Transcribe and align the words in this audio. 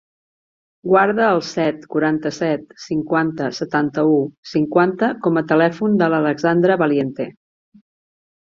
Guarda 0.91 1.27
el 1.33 1.41
set, 1.49 1.83
quaranta-set, 1.95 2.65
cinquanta, 2.87 3.51
setanta-u, 3.59 4.17
cinquanta 4.55 5.11
com 5.27 5.39
a 5.43 5.47
telèfon 5.53 6.01
de 6.03 6.09
l'Alexandra 6.15 6.83
Valiente. 6.85 7.33